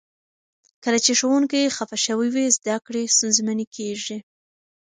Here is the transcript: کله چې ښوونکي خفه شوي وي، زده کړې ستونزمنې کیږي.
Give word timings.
کله 0.83 0.97
چې 1.05 1.11
ښوونکي 1.19 1.73
خفه 1.75 1.97
شوي 2.05 2.29
وي، 2.35 2.45
زده 2.57 2.75
کړې 2.85 3.11
ستونزمنې 3.15 3.65
کیږي. 3.75 4.17